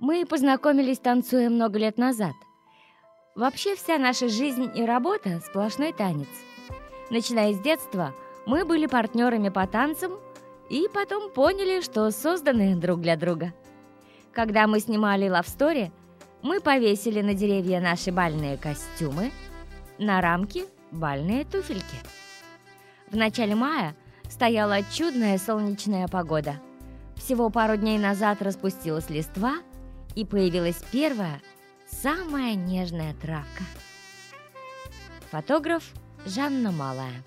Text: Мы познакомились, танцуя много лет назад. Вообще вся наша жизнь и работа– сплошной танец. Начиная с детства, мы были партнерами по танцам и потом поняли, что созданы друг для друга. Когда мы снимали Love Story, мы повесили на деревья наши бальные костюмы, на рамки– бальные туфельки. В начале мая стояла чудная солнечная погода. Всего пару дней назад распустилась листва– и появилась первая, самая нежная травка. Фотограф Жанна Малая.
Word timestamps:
Мы 0.00 0.24
познакомились, 0.24 1.00
танцуя 1.00 1.50
много 1.50 1.76
лет 1.78 1.98
назад. 1.98 2.34
Вообще 3.34 3.74
вся 3.74 3.98
наша 3.98 4.28
жизнь 4.28 4.70
и 4.74 4.84
работа– 4.84 5.40
сплошной 5.44 5.92
танец. 5.92 6.28
Начиная 7.10 7.52
с 7.52 7.58
детства, 7.58 8.14
мы 8.46 8.64
были 8.64 8.86
партнерами 8.86 9.48
по 9.48 9.66
танцам 9.66 10.12
и 10.70 10.86
потом 10.94 11.32
поняли, 11.32 11.80
что 11.80 12.12
созданы 12.12 12.76
друг 12.76 13.00
для 13.00 13.16
друга. 13.16 13.52
Когда 14.32 14.68
мы 14.68 14.78
снимали 14.78 15.26
Love 15.26 15.46
Story, 15.46 15.90
мы 16.42 16.60
повесили 16.60 17.20
на 17.20 17.34
деревья 17.34 17.80
наши 17.80 18.12
бальные 18.12 18.56
костюмы, 18.56 19.32
на 19.98 20.20
рамки– 20.20 20.64
бальные 20.92 21.44
туфельки. 21.44 21.96
В 23.10 23.16
начале 23.16 23.56
мая 23.56 23.96
стояла 24.30 24.78
чудная 24.92 25.38
солнечная 25.38 26.06
погода. 26.06 26.60
Всего 27.16 27.50
пару 27.50 27.76
дней 27.76 27.98
назад 27.98 28.42
распустилась 28.42 29.10
листва– 29.10 29.54
и 30.14 30.24
появилась 30.24 30.82
первая, 30.90 31.40
самая 31.90 32.54
нежная 32.54 33.14
травка. 33.14 33.64
Фотограф 35.30 35.84
Жанна 36.26 36.72
Малая. 36.72 37.24